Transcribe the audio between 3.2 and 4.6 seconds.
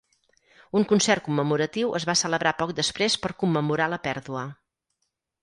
per commemorar la pèrdua.